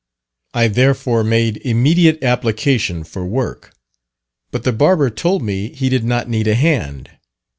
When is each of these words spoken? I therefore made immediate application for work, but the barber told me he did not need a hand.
I 0.55 0.67
therefore 0.67 1.23
made 1.23 1.57
immediate 1.57 2.23
application 2.23 3.03
for 3.03 3.23
work, 3.23 3.71
but 4.49 4.63
the 4.63 4.71
barber 4.73 5.11
told 5.11 5.43
me 5.43 5.75
he 5.75 5.89
did 5.89 6.03
not 6.03 6.27
need 6.27 6.47
a 6.47 6.55
hand. 6.55 7.11